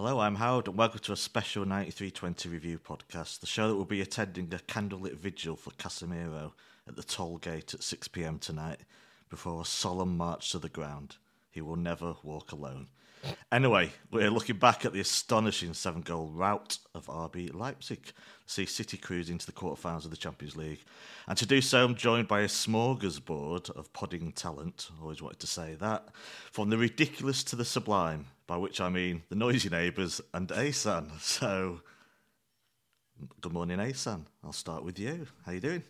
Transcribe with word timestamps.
Hello, 0.00 0.20
I'm 0.20 0.36
Howard, 0.36 0.68
and 0.68 0.78
welcome 0.78 1.00
to 1.00 1.12
a 1.12 1.16
special 1.16 1.64
9320 1.64 2.48
review 2.50 2.78
podcast, 2.78 3.40
the 3.40 3.48
show 3.48 3.66
that 3.66 3.74
will 3.74 3.84
be 3.84 4.00
attending 4.00 4.44
a 4.54 4.58
candlelit 4.58 5.16
vigil 5.16 5.56
for 5.56 5.72
Casemiro 5.72 6.52
at 6.86 6.94
the 6.94 7.02
toll 7.02 7.38
gate 7.38 7.74
at 7.74 7.82
6 7.82 8.06
pm 8.06 8.38
tonight 8.38 8.78
before 9.28 9.60
a 9.60 9.64
solemn 9.64 10.16
march 10.16 10.52
to 10.52 10.60
the 10.60 10.68
ground. 10.68 11.16
He 11.50 11.60
will 11.60 11.74
never 11.74 12.14
walk 12.22 12.52
alone. 12.52 12.86
Anyway, 13.50 13.90
we're 14.12 14.30
looking 14.30 14.56
back 14.56 14.84
at 14.84 14.92
the 14.92 15.00
astonishing 15.00 15.74
seven 15.74 16.02
goal 16.02 16.30
rout 16.32 16.78
of 16.94 17.06
RB 17.06 17.52
Leipzig, 17.52 18.12
see 18.46 18.66
City 18.66 18.98
cruise 18.98 19.28
into 19.28 19.46
the 19.46 19.52
quarterfinals 19.52 20.04
of 20.04 20.12
the 20.12 20.16
Champions 20.16 20.56
League. 20.56 20.84
And 21.26 21.36
to 21.38 21.44
do 21.44 21.60
so, 21.60 21.84
I'm 21.84 21.96
joined 21.96 22.28
by 22.28 22.42
a 22.42 22.46
smorgasbord 22.46 23.70
of 23.70 23.92
podding 23.92 24.30
talent, 24.30 24.90
always 25.02 25.20
wanted 25.20 25.40
to 25.40 25.48
say 25.48 25.74
that, 25.80 26.06
from 26.52 26.70
the 26.70 26.78
ridiculous 26.78 27.42
to 27.42 27.56
the 27.56 27.64
sublime, 27.64 28.26
by 28.48 28.56
which 28.56 28.80
I 28.80 28.88
mean 28.88 29.22
the 29.28 29.36
noisy 29.36 29.68
neighbours 29.68 30.20
and 30.34 30.48
Ahsan. 30.48 31.10
So, 31.20 31.82
good 33.40 33.52
morning, 33.52 33.78
Ahsan. 33.78 34.24
I'll 34.42 34.52
start 34.52 34.82
with 34.82 34.98
you. 34.98 35.26
How 35.46 35.52
you 35.52 35.60
doing? 35.60 35.84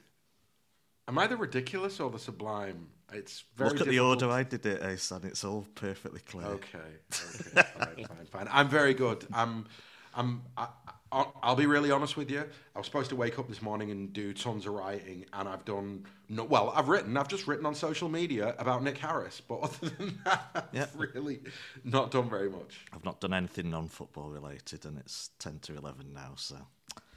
Am 1.07 1.19
I 1.19 1.27
the 1.27 1.37
ridiculous 1.39 2.01
or 2.01 2.11
the 2.11 2.19
sublime? 2.19 2.89
It's 3.13 3.45
very 3.57 3.71
Look 3.71 3.81
at 3.81 3.87
the 3.87 4.01
order 4.01 4.29
I 4.29 4.43
did 4.43 4.67
it, 4.67 4.83
Ahsan. 4.83 5.25
It's 5.25 5.45
all 5.45 5.67
perfectly 5.75 6.21
clear. 6.21 6.47
Okay, 6.47 6.79
okay, 7.11 7.63
fine, 7.79 8.05
fine, 8.05 8.27
fine. 8.31 8.49
I'm 8.51 8.69
very 8.69 8.93
good. 8.93 9.27
I'm, 9.33 9.67
I'm. 10.15 10.43
I, 10.57 10.65
I, 10.87 10.93
I'll 11.11 11.57
be 11.57 11.67
really 11.67 11.91
honest 11.91 12.17
with 12.17 12.31
you. 12.31 12.45
I 12.75 12.79
was 12.79 12.87
supposed 12.87 13.09
to 13.11 13.17
wake 13.17 13.39
up 13.39 13.49
this 13.49 13.63
morning 13.63 13.91
and 13.91 14.13
do 14.13 14.35
tons 14.35 14.67
of 14.67 14.75
writing, 14.75 15.25
and 15.33 15.49
I've 15.49 15.65
done 15.65 16.05
no. 16.29 16.45
Well, 16.45 16.71
I've 16.77 16.89
written. 16.89 17.17
I've 17.17 17.29
just 17.29 17.47
written 17.47 17.65
on 17.65 17.75
social 17.75 18.09
media 18.11 18.55
about 18.59 18.83
Nick 18.83 18.99
Harris, 18.99 19.41
but 19.41 19.61
other 19.63 19.89
than 19.89 20.19
that, 20.25 20.51
I've 20.55 20.65
Yeah. 20.73 20.87
really 20.95 21.41
not 21.85 22.11
done 22.11 22.29
very 22.29 22.51
much. 22.51 22.81
I've 22.93 23.05
not 23.05 23.21
done 23.21 23.33
anything 23.33 23.71
non-football 23.71 24.29
related, 24.29 24.85
and 24.85 24.99
it's 24.99 25.31
ten 25.39 25.59
to 25.61 25.77
eleven 25.77 26.13
now. 26.13 26.33
So, 26.37 26.57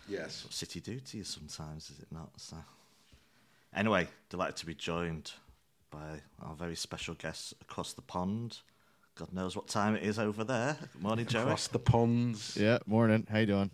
Yes. 0.07 0.45
city 0.49 0.79
duty 0.79 1.23
sometimes, 1.23 1.89
is 1.89 1.99
it 1.99 2.07
not? 2.11 2.29
So, 2.37 2.57
anyway, 3.75 4.07
delighted 4.29 4.55
to 4.57 4.65
be 4.65 4.73
joined 4.75 5.33
by 5.89 6.21
our 6.41 6.55
very 6.55 6.75
special 6.75 7.15
guests 7.15 7.53
across 7.61 7.91
the 7.91 8.01
pond. 8.01 8.59
God 9.15 9.33
knows 9.33 9.57
what 9.57 9.67
time 9.67 9.95
it 9.95 10.03
is 10.03 10.17
over 10.17 10.45
there. 10.45 10.77
Good 10.93 11.01
morning, 11.01 11.25
Joey. 11.25 11.41
Across 11.41 11.67
the 11.67 11.79
ponds. 11.79 12.55
Yeah, 12.55 12.79
morning. 12.85 13.27
How 13.29 13.39
you 13.39 13.45
doing? 13.47 13.69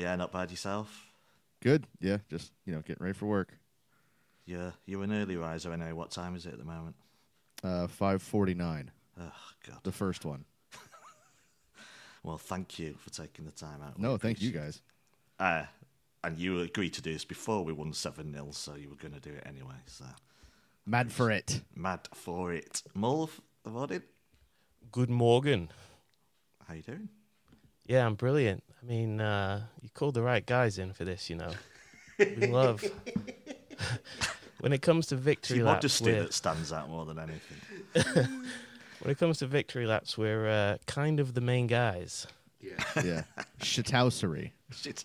Yeah, 0.00 0.16
not 0.16 0.32
bad 0.32 0.50
yourself. 0.50 1.12
Good. 1.62 1.86
Yeah, 2.00 2.18
just 2.30 2.52
you 2.64 2.72
know, 2.72 2.80
getting 2.80 3.04
ready 3.04 3.12
for 3.12 3.26
work. 3.26 3.52
Yeah, 4.46 4.70
you're 4.86 5.02
an 5.04 5.12
early 5.12 5.36
riser 5.36 5.70
I 5.70 5.76
know. 5.76 5.94
What 5.94 6.10
time 6.10 6.34
is 6.34 6.46
it 6.46 6.54
at 6.54 6.58
the 6.58 6.64
moment? 6.64 6.96
Uh, 7.62 7.86
five 7.86 8.22
forty 8.22 8.54
nine. 8.54 8.90
Oh 9.20 9.30
God. 9.68 9.80
The 9.82 9.92
first 9.92 10.24
one. 10.24 10.44
Well, 12.22 12.36
thank 12.36 12.78
you 12.78 12.94
for 12.98 13.08
taking 13.08 13.46
the 13.46 13.50
time 13.50 13.80
out. 13.82 13.98
No, 13.98 14.18
thank 14.18 14.42
you 14.42 14.50
guys. 14.50 14.76
it. 14.76 15.42
Uh, 15.42 15.64
and 16.22 16.36
you 16.38 16.60
agreed 16.60 16.92
to 16.94 17.00
do 17.00 17.14
this 17.14 17.24
before 17.24 17.64
we 17.64 17.72
won 17.72 17.94
seven 17.94 18.34
0 18.34 18.48
so 18.50 18.74
you 18.74 18.90
were 18.90 18.96
going 18.96 19.14
to 19.14 19.20
do 19.20 19.30
it 19.34 19.42
anyway. 19.46 19.76
So 19.86 20.04
Mad 20.84 21.10
for 21.10 21.30
it. 21.30 21.62
mad 21.74 22.00
for 22.12 22.52
it. 22.52 22.82
Mulv, 22.94 23.30
about 23.64 23.90
it. 23.90 24.02
Good 24.92 25.08
Morgan. 25.08 25.70
How 26.68 26.74
you 26.74 26.82
doing? 26.82 27.08
Yeah, 27.86 28.04
I'm 28.04 28.16
brilliant. 28.16 28.62
I 28.82 28.86
mean, 28.86 29.20
uh, 29.20 29.62
you 29.82 29.90
called 29.92 30.14
the 30.14 30.22
right 30.22 30.44
guys 30.44 30.78
in 30.78 30.92
for 30.92 31.04
this, 31.04 31.28
you 31.28 31.36
know. 31.36 31.52
We 32.18 32.46
love. 32.46 32.82
when 34.60 34.72
it 34.72 34.82
comes 34.82 35.08
to 35.08 35.16
victory 35.16 35.58
your 35.58 35.66
laps, 35.66 35.82
modesty 35.82 36.12
we're, 36.12 36.22
that 36.22 36.34
stands 36.34 36.72
out 36.72 36.88
more 36.88 37.04
than 37.04 37.18
anything. 37.18 38.24
when 39.00 39.10
it 39.10 39.18
comes 39.18 39.38
to 39.38 39.46
victory 39.46 39.86
laps, 39.86 40.16
we're 40.16 40.48
uh, 40.48 40.78
kind 40.86 41.20
of 41.20 41.34
the 41.34 41.40
main 41.40 41.66
guys. 41.66 42.26
Yeah. 42.60 43.02
Yeah. 43.02 43.22
Shithousery. 43.60 44.52
Shit. 44.72 45.04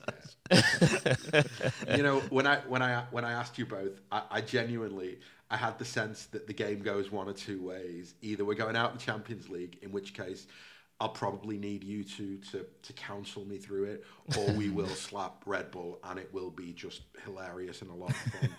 you 1.95 2.03
know, 2.03 2.19
when 2.29 2.45
I 2.45 2.57
when 2.67 2.81
I 2.81 3.05
when 3.11 3.25
I 3.25 3.31
asked 3.31 3.57
you 3.57 3.65
both, 3.65 4.01
I, 4.11 4.23
I 4.29 4.41
genuinely 4.41 5.19
I 5.49 5.57
had 5.57 5.79
the 5.79 5.85
sense 5.85 6.25
that 6.27 6.47
the 6.47 6.53
game 6.53 6.81
goes 6.81 7.11
one 7.11 7.29
or 7.29 7.33
two 7.33 7.61
ways. 7.61 8.13
Either 8.21 8.43
we're 8.43 8.55
going 8.55 8.75
out 8.75 8.91
in 8.91 8.97
the 8.97 9.03
Champions 9.03 9.49
League, 9.49 9.79
in 9.81 9.91
which 9.91 10.13
case 10.13 10.47
I'll 10.99 11.09
probably 11.09 11.57
need 11.57 11.83
you 11.83 12.03
two 12.03 12.37
to 12.51 12.65
to 12.83 12.93
counsel 12.93 13.43
me 13.45 13.57
through 13.57 13.85
it, 13.85 14.05
or 14.37 14.51
we 14.53 14.69
will 14.69 14.87
slap 15.07 15.43
Red 15.45 15.71
Bull 15.71 15.99
and 16.03 16.17
it 16.17 16.33
will 16.33 16.49
be 16.49 16.71
just 16.71 17.01
hilarious 17.23 17.81
and 17.81 17.91
a 17.91 17.93
lot 17.93 18.11
of 18.11 18.15
fun. 18.15 18.49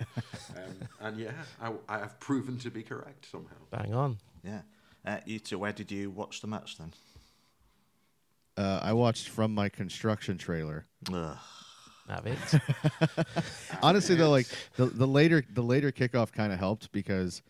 um, 0.57 0.89
and 1.01 1.19
yeah, 1.19 1.33
I, 1.61 1.73
I 1.89 1.99
have 1.99 2.21
proven 2.21 2.59
to 2.59 2.71
be 2.71 2.83
correct 2.83 3.27
somehow. 3.31 3.57
Bang 3.71 3.95
on. 3.95 4.19
Yeah. 4.45 4.61
Uh, 5.05 5.19
you 5.25 5.39
two, 5.39 5.59
where 5.59 5.73
did 5.73 5.91
you 5.91 6.11
watch 6.11 6.41
the 6.41 6.47
match 6.47 6.77
then? 6.77 6.93
Uh, 8.57 8.81
I 8.83 8.93
watched 8.93 9.29
from 9.29 9.55
my 9.55 9.69
construction 9.69 10.39
trailer. 10.39 10.87
Ugh. 11.13 11.37
It. 12.25 12.61
Honestly, 13.83 14.15
though, 14.15 14.31
like 14.31 14.47
the, 14.77 14.87
the 14.87 15.07
later 15.07 15.43
the 15.53 15.63
later 15.63 15.91
kickoff 15.91 16.31
kind 16.31 16.53
of 16.53 16.59
helped 16.59 16.93
because 16.93 17.43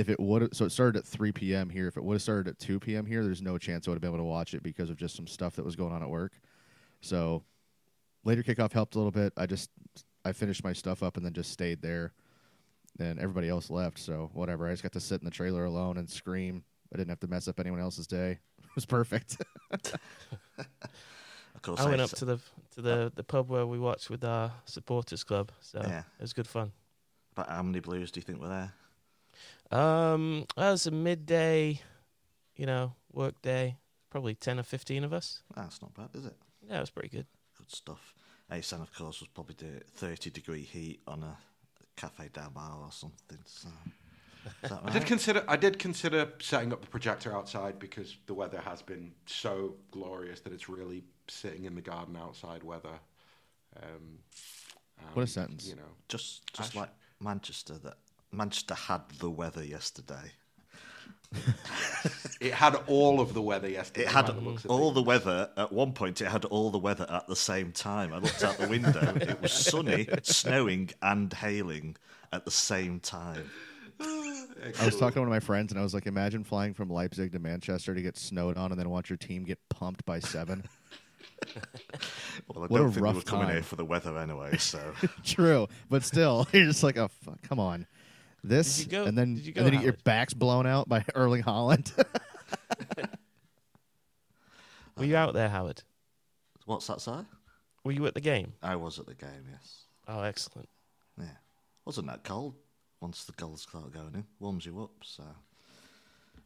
if 0.00 0.08
it 0.08 0.18
would 0.18 0.56
so 0.56 0.64
it 0.64 0.72
started 0.72 0.98
at 0.98 1.06
three 1.06 1.30
p.m. 1.30 1.68
here. 1.68 1.86
If 1.86 1.98
it 1.98 2.02
would 2.02 2.14
have 2.14 2.22
started 2.22 2.48
at 2.48 2.58
two 2.58 2.80
p.m. 2.80 3.04
here, 3.04 3.22
there's 3.22 3.42
no 3.42 3.58
chance 3.58 3.86
I 3.86 3.90
would 3.90 3.96
have 3.96 4.00
been 4.00 4.08
able 4.10 4.18
to 4.18 4.24
watch 4.24 4.54
it 4.54 4.62
because 4.62 4.88
of 4.88 4.96
just 4.96 5.14
some 5.14 5.26
stuff 5.26 5.56
that 5.56 5.64
was 5.64 5.76
going 5.76 5.92
on 5.92 6.02
at 6.02 6.08
work. 6.08 6.32
So 7.02 7.42
later 8.24 8.42
kickoff 8.42 8.72
helped 8.72 8.94
a 8.94 8.98
little 8.98 9.10
bit. 9.10 9.34
I 9.36 9.44
just 9.44 9.68
I 10.24 10.32
finished 10.32 10.64
my 10.64 10.72
stuff 10.72 11.02
up 11.02 11.18
and 11.18 11.26
then 11.26 11.34
just 11.34 11.52
stayed 11.52 11.82
there. 11.82 12.12
And 12.98 13.18
everybody 13.18 13.50
else 13.50 13.68
left, 13.68 13.98
so 13.98 14.30
whatever. 14.32 14.66
I 14.66 14.72
just 14.72 14.82
got 14.82 14.92
to 14.92 15.00
sit 15.00 15.20
in 15.20 15.26
the 15.26 15.30
trailer 15.30 15.66
alone 15.66 15.98
and 15.98 16.08
scream. 16.08 16.64
I 16.92 16.96
didn't 16.96 17.10
have 17.10 17.20
to 17.20 17.28
mess 17.28 17.46
up 17.46 17.60
anyone 17.60 17.80
else's 17.80 18.06
day. 18.06 18.38
It 18.70 18.76
was 18.76 18.86
perfect. 18.86 19.36
I 19.72 19.76
went 21.84 22.00
I 22.00 22.04
up 22.04 22.10
to 22.10 22.24
the 22.24 22.38
to 22.76 22.82
the, 22.82 23.12
the 23.16 23.24
pub 23.24 23.50
where 23.50 23.66
we 23.66 23.78
watched 23.78 24.10
with 24.10 24.24
our 24.24 24.52
supporters 24.64 25.24
club, 25.24 25.50
so 25.60 25.80
Yeah. 25.82 26.04
it 26.18 26.22
was 26.22 26.32
good 26.32 26.46
fun. 26.46 26.70
But 27.34 27.48
how 27.48 27.62
many 27.62 27.80
Blues 27.80 28.12
do 28.12 28.20
you 28.20 28.22
think 28.22 28.40
were 28.40 28.48
there? 28.48 28.72
Um, 29.70 30.46
well, 30.56 30.68
it 30.68 30.72
was 30.72 30.86
a 30.86 30.90
midday, 30.90 31.80
you 32.56 32.66
know, 32.66 32.94
work 33.12 33.40
day. 33.42 33.76
Probably 34.10 34.34
ten 34.34 34.58
or 34.58 34.64
fifteen 34.64 35.04
of 35.04 35.12
us. 35.12 35.42
That's 35.54 35.80
not 35.80 35.94
bad, 35.94 36.08
is 36.14 36.26
it? 36.26 36.36
Yeah, 36.68 36.78
it 36.78 36.80
was 36.80 36.90
pretty 36.90 37.08
good. 37.08 37.26
Good 37.56 37.70
stuff. 37.70 38.14
Ahsan, 38.50 38.82
of 38.82 38.92
course, 38.92 39.20
was 39.20 39.28
probably 39.28 39.54
the 39.56 39.80
30 39.94 40.30
degree 40.30 40.62
heat 40.62 41.00
on 41.06 41.22
a 41.22 41.36
cafe 41.96 42.28
del 42.32 42.50
Mar 42.52 42.80
or 42.82 42.90
something. 42.90 43.38
So. 43.44 43.68
Is 44.64 44.70
that 44.70 44.80
I 44.84 44.90
did 44.90 45.06
consider 45.06 45.44
I 45.46 45.56
did 45.56 45.78
consider 45.78 46.32
setting 46.40 46.72
up 46.72 46.80
the 46.80 46.88
projector 46.88 47.32
outside 47.36 47.78
because 47.78 48.16
the 48.26 48.34
weather 48.34 48.60
has 48.64 48.82
been 48.82 49.12
so 49.26 49.76
glorious 49.92 50.40
that 50.40 50.52
it's 50.52 50.68
really 50.68 51.04
sitting 51.28 51.64
in 51.66 51.76
the 51.76 51.82
garden 51.82 52.16
outside 52.16 52.64
weather. 52.64 52.98
Um, 53.76 54.18
What 55.14 55.22
a 55.22 55.26
sentence. 55.28 55.68
You 55.68 55.76
know, 55.76 55.94
Just, 56.08 56.42
just 56.52 56.70
Ash- 56.70 56.76
like 56.76 56.90
Manchester, 57.20 57.74
that 57.84 57.98
Manchester 58.32 58.74
had 58.74 59.02
the 59.18 59.30
weather 59.30 59.64
yesterday. 59.64 60.32
it 62.40 62.52
had 62.52 62.74
all 62.88 63.20
of 63.20 63.34
the 63.34 63.42
weather 63.42 63.68
yesterday. 63.68 64.06
It 64.06 64.08
had 64.08 64.26
the 64.26 64.32
looks 64.32 64.66
all 64.66 64.90
the 64.90 65.02
weather 65.02 65.48
at 65.56 65.72
one 65.72 65.92
point. 65.92 66.20
It 66.20 66.26
had 66.26 66.44
all 66.46 66.70
the 66.70 66.78
weather 66.78 67.06
at 67.08 67.28
the 67.28 67.36
same 67.36 67.70
time. 67.70 68.12
I 68.12 68.18
looked 68.18 68.42
out 68.42 68.58
the 68.58 68.66
window. 68.66 69.14
it 69.14 69.40
was 69.40 69.52
sunny, 69.52 70.08
snowing, 70.24 70.90
and 71.02 71.32
hailing 71.32 71.96
at 72.32 72.44
the 72.44 72.50
same 72.50 72.98
time. 72.98 73.48
I 74.00 74.84
was 74.84 74.96
talking 74.96 75.14
to 75.14 75.20
one 75.20 75.28
of 75.28 75.32
my 75.32 75.40
friends, 75.40 75.70
and 75.70 75.78
I 75.78 75.84
was 75.84 75.94
like, 75.94 76.06
"Imagine 76.06 76.42
flying 76.42 76.74
from 76.74 76.90
Leipzig 76.90 77.32
to 77.32 77.38
Manchester 77.38 77.94
to 77.94 78.02
get 78.02 78.16
snowed 78.16 78.56
on, 78.56 78.72
and 78.72 78.80
then 78.80 78.88
watch 78.90 79.08
your 79.08 79.16
team 79.16 79.44
get 79.44 79.58
pumped 79.68 80.04
by 80.04 80.18
seven. 80.20 80.64
Well, 82.48 82.64
I 82.64 82.66
What 82.66 82.78
don't 82.78 82.80
a 82.80 82.90
think 82.90 82.96
we 82.96 83.02
rough 83.02 83.14
were 83.16 83.22
coming 83.22 83.48
here 83.48 83.62
for 83.62 83.76
the 83.76 83.84
weather 83.84 84.18
anyway. 84.18 84.56
So 84.58 84.78
True, 85.24 85.68
but 85.88 86.02
still, 86.04 86.46
you're 86.52 86.66
just 86.66 86.82
like, 86.82 86.98
"Oh, 86.98 87.08
fuck, 87.08 87.40
come 87.42 87.58
on." 87.58 87.86
This, 88.42 88.78
Did 88.78 88.86
you 88.86 88.90
go- 88.98 89.04
and 89.04 89.16
then, 89.18 89.34
did 89.34 89.46
you 89.46 89.52
go, 89.52 89.58
and 89.60 89.66
then 89.66 89.72
you 89.74 89.78
get 89.80 89.84
your 89.84 89.96
back's 90.04 90.32
blown 90.34 90.66
out 90.66 90.88
by 90.88 91.04
Erling 91.14 91.42
Haaland. 91.42 91.92
Were 94.96 95.04
you 95.04 95.16
out 95.16 95.34
there, 95.34 95.48
Howard? 95.48 95.82
what's 96.66 96.86
that, 96.86 97.00
sir? 97.00 97.26
Were 97.84 97.92
you 97.92 98.06
at 98.06 98.14
the 98.14 98.20
game? 98.20 98.52
I 98.62 98.76
was 98.76 98.98
at 98.98 99.06
the 99.06 99.14
game. 99.14 99.46
Yes. 99.50 99.82
Oh, 100.06 100.22
excellent. 100.22 100.68
Yeah. 101.18 101.24
Wasn't 101.84 102.06
that 102.06 102.22
cold 102.22 102.54
once 103.00 103.24
the 103.24 103.32
goals 103.32 103.62
start 103.62 103.92
going 103.92 104.14
in? 104.14 104.24
Warms 104.38 104.66
you 104.66 104.80
up, 104.82 104.92
so. 105.02 105.24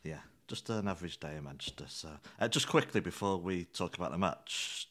Yeah, 0.03 0.21
just 0.49 0.71
an 0.71 0.87
average 0.89 1.19
day 1.19 1.37
in 1.37 1.45
Manchester. 1.45 1.85
So, 1.89 2.09
uh, 2.41 2.49
just 2.49 2.69
quickly 2.69 3.01
before 3.01 3.37
we 3.39 3.65
talk 3.65 3.97
about 3.97 4.13
the 4.13 4.19
match, 4.19 4.89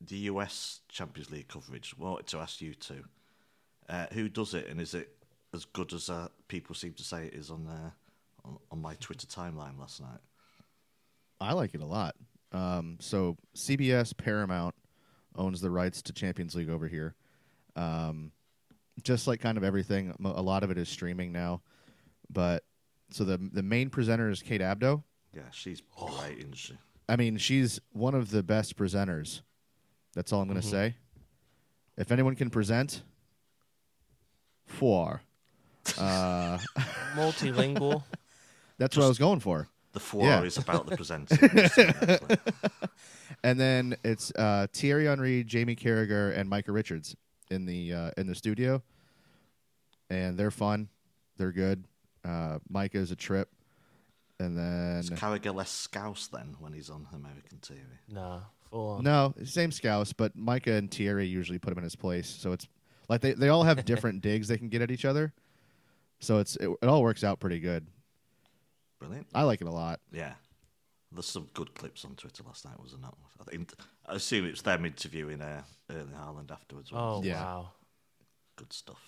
the 0.00 0.16
US 0.30 0.80
Champions 0.88 1.30
League 1.30 1.48
coverage. 1.48 1.96
Wanted 1.98 2.26
to 2.28 2.38
ask 2.38 2.60
you 2.60 2.74
two, 2.74 3.04
uh, 3.88 4.06
who 4.12 4.28
does 4.28 4.54
it, 4.54 4.68
and 4.68 4.80
is 4.80 4.94
it 4.94 5.10
as 5.54 5.64
good 5.66 5.92
as 5.92 6.08
uh, 6.08 6.28
people 6.48 6.74
seem 6.74 6.92
to 6.94 7.02
say 7.04 7.26
it 7.26 7.34
is 7.34 7.50
on, 7.50 7.66
uh, 7.66 7.90
on 8.44 8.58
on 8.70 8.80
my 8.80 8.94
Twitter 8.96 9.26
timeline 9.26 9.78
last 9.78 10.00
night? 10.00 10.20
I 11.40 11.52
like 11.52 11.74
it 11.74 11.80
a 11.80 11.86
lot. 11.86 12.14
Um, 12.52 12.98
so 13.00 13.36
CBS 13.56 14.16
Paramount 14.16 14.74
owns 15.36 15.60
the 15.60 15.70
rights 15.70 16.02
to 16.02 16.12
Champions 16.12 16.54
League 16.54 16.70
over 16.70 16.86
here. 16.88 17.14
Um, 17.76 18.32
just 19.02 19.26
like 19.26 19.40
kind 19.40 19.56
of 19.56 19.64
everything, 19.64 20.14
a 20.24 20.42
lot 20.42 20.62
of 20.62 20.70
it 20.70 20.76
is 20.78 20.88
streaming 20.88 21.32
now. 21.32 21.62
But 22.30 22.64
so 23.10 23.24
the 23.24 23.38
the 23.38 23.62
main 23.62 23.90
presenter 23.90 24.30
is 24.30 24.42
Kate 24.42 24.60
Abdo. 24.60 25.02
Yeah, 25.34 25.42
she's 25.50 25.80
great, 25.96 26.38
isn't 26.38 26.56
she? 26.56 26.78
I 27.08 27.16
mean, 27.16 27.36
she's 27.38 27.80
one 27.92 28.14
of 28.14 28.30
the 28.30 28.42
best 28.42 28.76
presenters. 28.76 29.40
That's 30.14 30.32
all 30.32 30.42
I'm 30.42 30.48
going 30.48 30.60
to 30.60 30.66
Mhm. 30.66 30.70
say. 30.70 30.94
If 31.96 32.12
anyone 32.12 32.36
can 32.36 32.48
present, 32.50 33.02
four. 34.66 35.22
Uh, 35.98 36.58
Multilingual. 37.16 38.02
that's 38.78 38.96
what 38.96 39.04
I 39.04 39.08
was 39.08 39.18
going 39.18 39.40
for. 39.40 39.68
The 39.92 40.00
four 40.00 40.24
Yeah. 40.24 40.42
is 40.42 40.56
about 40.58 40.86
the 40.86 40.96
presenting. 40.96 41.38
And 43.44 43.58
then 43.58 43.96
it's 44.04 44.30
uh, 44.36 44.66
Thierry 44.72 45.06
Henry, 45.06 45.42
Jamie 45.44 45.74
Carragher, 45.76 46.36
and 46.36 46.48
Micah 46.48 46.70
Richards 46.72 47.16
in 47.50 47.66
the 47.66 47.92
uh, 47.92 48.10
in 48.16 48.26
the 48.28 48.34
studio, 48.34 48.82
and 50.10 50.38
they're 50.38 50.50
fun. 50.52 50.88
They're 51.38 51.50
good. 51.52 51.84
Uh, 52.24 52.58
Micah 52.68 52.98
is 52.98 53.10
a 53.10 53.16
trip, 53.16 53.50
and 54.38 54.56
then 54.56 54.98
is 55.00 55.10
Carragher 55.10 55.52
less 55.54 55.70
scouse 55.70 56.28
then 56.28 56.54
when 56.60 56.72
he's 56.72 56.88
on 56.88 57.06
American 57.12 57.58
TV? 57.60 57.78
nah, 58.08 58.40
full 58.70 58.90
on. 58.98 59.02
no 59.02 59.34
same 59.44 59.72
scouse, 59.72 60.12
but 60.12 60.36
Micah 60.36 60.74
and 60.74 60.88
Thierry 60.90 61.26
usually 61.26 61.58
put 61.58 61.72
him 61.72 61.78
in 61.78 61.84
his 61.84 61.96
place. 61.96 62.28
So 62.28 62.52
it's 62.52 62.68
like 63.08 63.22
they 63.22 63.32
they 63.32 63.48
all 63.48 63.64
have 63.64 63.84
different 63.84 64.20
digs 64.22 64.46
they 64.46 64.58
can 64.58 64.68
get 64.68 64.82
at 64.82 64.90
each 64.92 65.04
other. 65.04 65.32
So 66.22 66.38
it's 66.38 66.54
it, 66.56 66.68
it 66.68 66.88
all 66.88 67.02
works 67.02 67.24
out 67.24 67.40
pretty 67.40 67.58
good. 67.58 67.84
Brilliant. 69.00 69.26
I 69.34 69.42
like 69.42 69.60
it 69.60 69.66
a 69.66 69.72
lot. 69.72 70.00
Yeah. 70.12 70.34
There's 71.10 71.26
some 71.26 71.48
good 71.52 71.74
clips 71.74 72.04
on 72.04 72.14
Twitter 72.14 72.44
last 72.46 72.64
night, 72.64 72.78
wasn't 72.78 73.02
there? 73.02 73.10
I 73.40 73.50
think 73.50 73.74
I 74.06 74.14
assume 74.14 74.46
it 74.46 74.52
was 74.52 74.62
them 74.62 74.86
interviewing 74.86 75.42
uh, 75.42 75.62
Erling 75.90 76.14
Haaland 76.16 76.50
afterwards. 76.52 76.90
Oh? 76.94 77.20
Yeah. 77.22 77.42
wow, 77.42 77.70
good 78.56 78.72
stuff. 78.72 79.00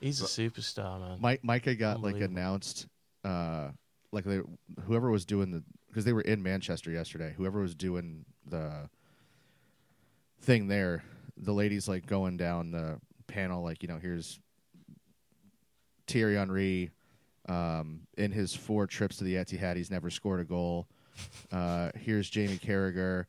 he's 0.00 0.20
a 0.20 0.24
superstar, 0.24 1.00
man. 1.00 1.18
Mike 1.20 1.42
Micah 1.42 1.74
got 1.74 2.02
like 2.02 2.20
announced, 2.20 2.86
uh, 3.24 3.70
like 4.12 4.24
they 4.24 4.40
whoever 4.84 5.10
was 5.10 5.24
doing 5.24 5.50
the 5.50 5.64
because 5.88 6.04
they 6.04 6.12
were 6.12 6.20
in 6.20 6.42
Manchester 6.42 6.90
yesterday. 6.90 7.32
Whoever 7.36 7.60
was 7.60 7.74
doing 7.74 8.26
the 8.46 8.90
thing 10.42 10.68
there, 10.68 11.02
the 11.38 11.52
ladies 11.52 11.88
like 11.88 12.06
going 12.06 12.36
down 12.36 12.70
the 12.70 13.00
panel, 13.26 13.64
like 13.64 13.82
you 13.82 13.88
know, 13.88 13.98
here's 13.98 14.38
Thierry 16.12 16.36
Henry. 16.36 16.90
Um, 17.48 18.00
in 18.16 18.30
his 18.30 18.54
four 18.54 18.86
trips 18.86 19.16
to 19.16 19.24
the 19.24 19.34
Etihad, 19.34 19.76
he's 19.76 19.90
never 19.90 20.10
scored 20.10 20.40
a 20.40 20.44
goal. 20.44 20.86
Uh, 21.50 21.90
here's 21.96 22.30
Jamie 22.30 22.58
Carragher. 22.58 23.26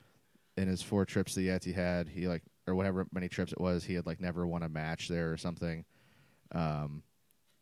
In 0.55 0.67
his 0.67 0.83
four 0.83 1.03
trips 1.03 1.33
to 1.33 1.39
the 1.39 1.47
Etihad, 1.47 2.07
he 2.07 2.27
like 2.27 2.43
or 2.67 2.75
whatever 2.75 3.07
many 3.11 3.27
trips 3.27 3.51
it 3.51 3.59
was, 3.59 3.83
he 3.83 3.95
had 3.95 4.05
like 4.05 4.21
never 4.21 4.45
won 4.45 4.61
a 4.61 4.69
match 4.69 5.07
there 5.07 5.31
or 5.31 5.37
something. 5.37 5.83
Um, 6.51 7.01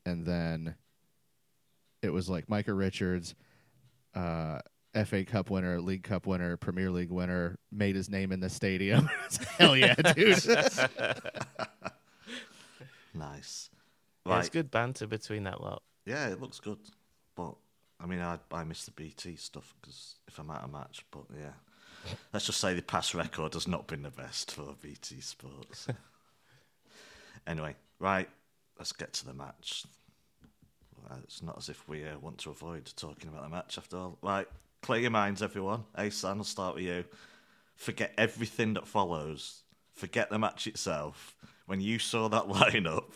and 0.06 0.26
then 0.26 0.76
it 2.02 2.10
was 2.10 2.30
like 2.30 2.50
Micah 2.50 2.74
Richards, 2.74 3.34
uh, 4.14 4.60
FA 5.06 5.24
Cup 5.24 5.50
winner, 5.50 5.80
League 5.80 6.04
Cup 6.04 6.28
winner, 6.28 6.58
Premier 6.58 6.92
League 6.92 7.12
winner, 7.12 7.58
made 7.72 7.96
his 7.96 8.10
name 8.10 8.34
in 8.34 8.42
the 8.42 8.50
stadium. 8.50 9.10
Hell 9.58 9.78
yeah, 9.78 9.96
dude! 9.96 10.38
Nice. 13.14 13.70
Yeah, 14.26 14.40
it's 14.40 14.50
good 14.50 14.72
banter 14.72 15.08
between 15.08 15.44
that 15.44 15.62
lot. 15.62 15.82
Yeah, 16.06 16.28
it 16.28 16.42
looks 16.42 16.60
good. 16.60 16.80
But, 17.36 17.56
I 18.00 18.06
mean, 18.06 18.20
I, 18.20 18.38
I 18.52 18.64
miss 18.64 18.86
the 18.86 18.92
BT 18.92 19.36
stuff 19.36 19.74
because 19.82 20.16
if 20.28 20.38
I'm 20.40 20.52
at 20.52 20.64
a 20.64 20.68
match, 20.68 21.06
but 21.12 21.24
yeah. 21.38 21.54
Let's 22.34 22.46
just 22.46 22.60
say 22.60 22.74
the 22.74 22.82
past 22.82 23.14
record 23.14 23.54
has 23.54 23.68
not 23.68 23.88
been 23.88 24.04
the 24.04 24.10
best 24.10 24.52
for 24.52 24.76
BT 24.82 25.22
Sports. 25.22 25.88
anyway, 27.48 27.76
right, 28.00 28.28
let's 28.78 28.92
get 28.92 29.14
to 29.14 29.26
the 29.26 29.34
match. 29.34 29.86
It's 31.24 31.44
not 31.44 31.58
as 31.58 31.68
if 31.68 31.88
we 31.90 32.06
uh, 32.06 32.18
want 32.20 32.38
to 32.40 32.52
avoid 32.52 32.92
talking 32.96 33.30
about 33.30 33.44
the 33.44 33.50
match 33.50 33.78
after 33.78 33.98
all. 33.98 34.18
Right, 34.22 34.48
clear 34.82 35.02
your 35.02 35.12
minds, 35.12 35.42
everyone. 35.42 35.84
Ahsan, 35.98 36.38
I'll 36.38 36.44
start 36.44 36.76
with 36.76 36.86
you. 36.86 37.04
Forget 37.76 38.14
everything 38.18 38.76
that 38.76 38.88
follows. 38.88 39.64
Forget 39.94 40.30
the 40.30 40.40
match 40.40 40.68
itself. 40.68 41.36
When 41.66 41.82
you 41.82 42.00
saw 42.00 42.30
that 42.30 42.44
lineup, 42.48 43.12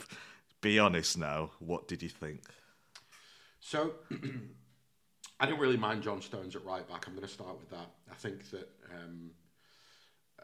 be 0.65 0.79
honest 0.79 1.15
now. 1.15 1.51
What 1.59 1.87
did 1.87 2.01
you 2.01 2.09
think? 2.09 2.41
So, 3.59 3.93
I 5.39 5.45
didn't 5.45 5.59
really 5.59 5.77
mind 5.77 6.01
John 6.01 6.23
Stones 6.23 6.55
at 6.55 6.65
right 6.65 6.87
back. 6.89 7.05
I'm 7.05 7.13
going 7.13 7.27
to 7.27 7.31
start 7.31 7.59
with 7.59 7.69
that. 7.69 7.91
I 8.09 8.15
think 8.15 8.49
that 8.49 8.67
um, 8.91 9.29
uh, 10.39 10.43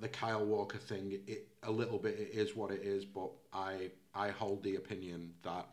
the 0.00 0.08
Kyle 0.08 0.44
Walker 0.44 0.78
thing, 0.78 1.18
it 1.26 1.48
a 1.64 1.70
little 1.70 1.98
bit, 1.98 2.16
it 2.16 2.30
is 2.32 2.54
what 2.54 2.70
it 2.70 2.82
is. 2.82 3.04
But 3.04 3.30
I 3.52 3.90
I 4.14 4.28
hold 4.28 4.62
the 4.62 4.76
opinion 4.76 5.32
that 5.42 5.66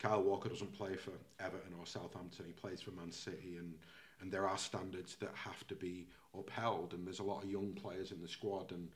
Kyle 0.00 0.22
Walker 0.22 0.48
doesn't 0.48 0.72
play 0.72 0.96
for 0.96 1.12
Everton 1.38 1.74
or 1.78 1.86
Southampton. 1.86 2.46
He 2.46 2.52
plays 2.52 2.80
for 2.80 2.90
Man 2.90 3.12
City, 3.12 3.58
and 3.58 3.74
and 4.20 4.32
there 4.32 4.48
are 4.48 4.58
standards 4.58 5.14
that 5.20 5.30
have 5.34 5.64
to 5.68 5.76
be 5.76 6.08
upheld. 6.36 6.94
And 6.94 7.06
there's 7.06 7.20
a 7.20 7.30
lot 7.32 7.44
of 7.44 7.48
young 7.48 7.74
players 7.74 8.10
in 8.10 8.20
the 8.20 8.28
squad, 8.28 8.72
and 8.72 8.88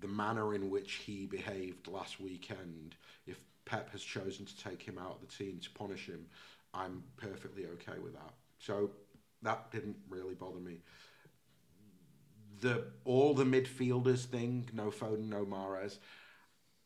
the 0.00 0.08
manner 0.08 0.54
in 0.54 0.70
which 0.70 0.94
he 0.94 1.26
behaved 1.26 1.88
last 1.88 2.20
weekend, 2.20 2.96
if 3.26 3.38
Pep 3.64 3.90
has 3.92 4.02
chosen 4.02 4.44
to 4.44 4.56
take 4.62 4.82
him 4.82 4.98
out 4.98 5.12
of 5.12 5.20
the 5.20 5.26
team 5.26 5.58
to 5.62 5.70
punish 5.70 6.06
him, 6.06 6.26
I'm 6.72 7.02
perfectly 7.16 7.66
okay 7.66 7.98
with 8.02 8.14
that. 8.14 8.34
So 8.58 8.90
that 9.42 9.70
didn't 9.70 9.96
really 10.08 10.34
bother 10.34 10.60
me. 10.60 10.80
The 12.60 12.84
all 13.04 13.34
the 13.34 13.44
midfielders 13.44 14.24
thing, 14.24 14.68
no 14.72 14.90
Foden, 14.90 15.28
no 15.28 15.44
Mahrez. 15.44 15.98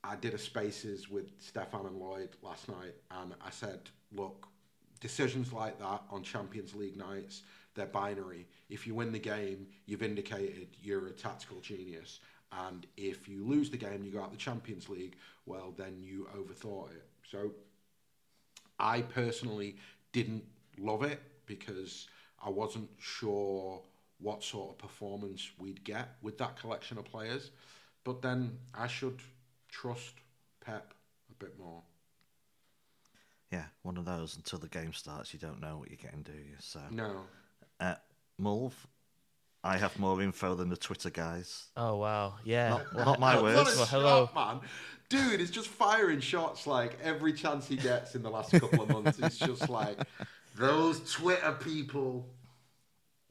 I 0.05 0.17
did 0.17 0.35
a 0.35 0.39
spaces 0.39 1.09
with 1.09 1.31
Stefan 1.41 1.87
and 1.87 1.97
Lloyd 1.97 2.31
last 2.43 2.69
night, 2.69 2.95
and 3.11 3.35
I 3.45 3.51
said, 3.51 3.81
look, 4.13 4.47
decisions 5.01 5.53
like 5.53 5.79
that 5.81 6.03
on 6.11 6.23
Champions 6.23 6.75
League 6.75 6.97
nights, 6.97 7.43
they're 7.75 7.87
binary. 7.87 8.47
If 8.69 8.87
you 8.87 8.95
win 8.95 9.13
the 9.13 9.19
game, 9.19 9.67
you've 9.87 10.03
indicated 10.03 10.69
you're 10.83 11.09
a 11.09 11.13
tactical 11.13 11.61
genius. 11.61 12.21
And 12.53 12.87
if 12.97 13.29
you 13.29 13.45
lose 13.45 13.71
the 13.71 13.77
game, 13.77 14.03
you 14.05 14.11
go 14.13 14.23
out 14.23 14.31
the 14.31 14.37
Champions 14.39 14.89
League, 14.89 15.17
well, 15.47 15.75
then 15.77 15.99
you 16.01 16.29
overthought 16.37 16.91
it. 16.93 17.05
So 17.31 17.53
I 18.79 19.03
personally 19.03 19.77
didn't 20.13 20.45
love 20.79 21.03
it 21.03 21.21
because 21.47 22.09
I 22.45 22.49
wasn't 22.51 22.89
sure 22.99 23.83
what 24.21 24.43
sort 24.43 24.71
of 24.71 24.79
performance 24.79 25.51
we'd 25.59 25.85
get 25.85 26.17
with 26.23 26.39
that 26.39 26.59
collection 26.59 26.99
of 26.99 27.05
players. 27.05 27.51
But 28.05 28.23
then 28.23 28.59
I 28.75 28.87
should 28.87 29.21
trust 29.69 30.15
Pep 30.61 30.95
a 31.31 31.45
bit 31.45 31.59
more. 31.59 31.83
Yeah, 33.53 33.65
one 33.83 33.97
of 33.97 34.05
those. 34.05 34.37
Until 34.37 34.59
the 34.59 34.69
game 34.69 34.93
starts, 34.93 35.33
you 35.33 35.39
don't 35.39 35.61
know 35.61 35.79
what 35.79 35.89
you're 35.89 35.97
getting, 35.97 36.23
do 36.23 36.33
you? 36.33 36.57
So, 36.59 36.81
No. 36.91 37.23
uh, 37.81 37.95
Mulv, 38.41 38.73
I 39.69 39.77
have 39.77 39.99
more 39.99 40.23
info 40.23 40.55
than 40.55 40.71
the 40.71 40.77
Twitter 40.77 41.11
guys. 41.11 41.67
Oh 41.77 41.97
wow, 41.97 42.37
yeah. 42.43 42.71
Not, 42.71 42.95
Well, 42.95 43.05
not 43.05 43.21
my 43.21 43.35
What 43.41 43.43
words. 43.43 43.77
Well, 43.77 43.87
hello. 43.87 44.31
shot, 44.33 44.35
man. 44.35 44.69
Dude 45.11 45.41
is 45.41 45.51
just 45.51 45.69
firing 45.69 46.21
shots 46.21 46.67
like 46.67 46.99
every 47.03 47.35
chance 47.35 47.69
he 47.69 47.77
gets 47.77 48.15
in 48.15 48.23
the 48.23 48.31
last 48.31 48.53
couple 48.53 48.83
of 48.83 48.89
months. 48.89 49.19
It's 49.19 49.39
just 49.39 49.69
like 49.69 49.99
those 50.57 51.13
Twitter 51.13 51.53
people. 51.53 52.27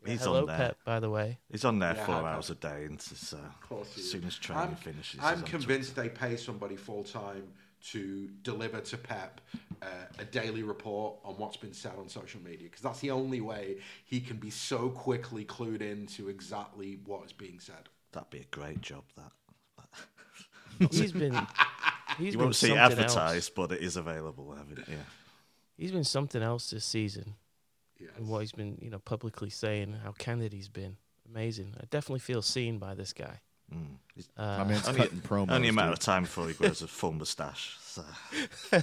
He's 0.06 0.24
hello, 0.24 0.41
on 0.41 0.46
there. 0.46 0.58
Pep. 0.58 0.77
By 0.86 1.00
the 1.00 1.10
way, 1.10 1.39
He's 1.51 1.65
on 1.65 1.79
there 1.79 1.96
Yeah, 1.96 2.06
four 2.06 2.15
hours 2.15 2.50
a 2.51 2.56
day, 2.56 2.86
and 2.86 3.01
so 3.01 3.38
uh, 3.38 3.67
course 3.67 3.98
as 3.98 4.10
soon 4.10 4.24
as 4.25 4.36
training 4.38 4.70
I'm, 4.70 4.75
finishes, 4.75 5.20
I'm 5.22 5.36
he's 5.36 5.44
on 5.44 5.50
convinced 5.50 5.96
they 5.96 6.10
pay 6.10 6.38
somebody 6.38 6.75
full 6.75 7.03
time 7.03 7.44
to 7.91 8.27
deliver 8.43 8.81
to 8.81 8.98
Pep 8.98 9.39
uh, 9.81 9.86
a 10.19 10.25
daily 10.25 10.63
report 10.63 11.15
on 11.24 11.36
what's 11.36 11.57
been 11.57 11.74
said 11.74 11.93
on 12.00 12.10
social 12.10 12.41
media 12.41 12.67
because 12.67 12.81
that's 12.81 13.00
the 13.00 13.12
only 13.12 13.41
way 13.41 13.77
he 14.05 14.19
can 14.19 14.38
be 14.38 14.50
so 14.50 14.89
quickly 14.89 15.46
clued 15.46 15.81
in 15.81 16.05
to 16.07 16.29
exactly 16.29 17.00
what 17.05 17.25
is 17.25 17.34
being 17.34 17.60
said. 17.60 17.89
That'd 18.12 18.29
be 18.29 18.39
a 18.39 18.46
great 18.51 18.81
job. 18.81 19.03
That 19.15 19.31
he's 20.91 21.12
been 21.12 21.34
he's 22.17 22.25
you 22.27 22.31
been 22.34 22.39
won't 22.48 22.55
see 22.55 22.72
it 22.72 22.77
advertised, 22.77 23.36
else. 23.36 23.50
but 23.50 23.72
it 23.72 23.81
is 23.81 23.96
available. 23.98 24.53
haven't 24.55 24.79
it? 24.79 24.86
Yeah. 24.89 24.96
He's 25.77 25.91
been 25.91 26.03
something 26.03 26.41
else 26.41 26.72
this 26.72 26.86
season, 26.86 27.36
Yes. 28.00 28.10
and 28.17 28.27
what 28.27 28.39
he's 28.39 28.51
been 28.51 28.77
you 28.81 28.89
know 28.89 29.00
publicly 29.00 29.50
saying, 29.50 29.96
how 30.03 30.12
candid 30.13 30.53
he's 30.53 30.69
been. 30.69 30.98
Amazing. 31.29 31.74
I 31.79 31.84
definitely 31.89 32.19
feel 32.19 32.41
seen 32.41 32.77
by 32.79 32.96
this 32.96 33.13
guy. 33.13 33.41
Uh, 34.38 34.58
My 34.60 34.64
man's 34.66 34.88
Only- 34.88 35.00
cutting 35.02 35.22
promos. 35.22 35.52
Only 35.52 35.68
a 35.70 35.74
matter 35.74 35.90
dude. 35.90 35.98
of 36.00 36.04
time 36.04 36.24
before 36.24 36.48
he 36.48 36.54
grows 36.54 36.82
a 36.82 36.88
full 36.88 37.14
moustache. 37.14 37.78
So. 37.82 38.04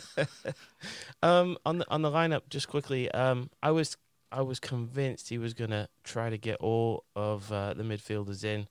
Um, 1.23 1.57
on 1.65 1.79
the 1.79 1.91
on 1.91 2.03
the 2.03 2.11
lineup, 2.11 2.43
just 2.51 2.69
quickly, 2.69 3.11
um, 3.13 3.49
I 3.63 3.71
was 3.71 3.97
I 4.31 4.43
was 4.43 4.61
convinced 4.61 5.29
he 5.31 5.39
was 5.39 5.55
gonna 5.55 5.89
try 6.03 6.29
to 6.29 6.37
get 6.37 6.57
all 6.61 7.05
of 7.17 7.51
uh, 7.51 7.73
the 7.75 7.83
midfielders 7.83 8.45
in. 8.45 8.69